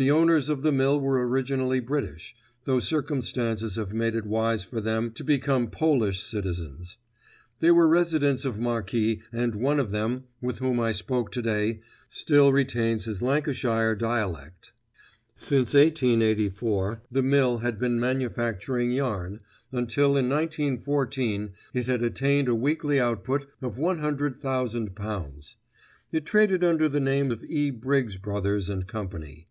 [0.00, 2.32] The owners of the mill were originally British,
[2.66, 6.98] though circumstances have made it wise for them to become Polish citizens.
[7.58, 12.52] They were residents of Marki and one of them, with whom I spoke today, still
[12.52, 14.70] retains his Lancashire dialect.
[15.34, 19.40] Since 1884 the mill had been manufacturing yarn,
[19.72, 25.56] until in 1914 it had attained a weekly output of one hundred thousand pounds.
[26.12, 27.72] It traded under the name of E.
[27.72, 29.46] Briggs Brothers and Company.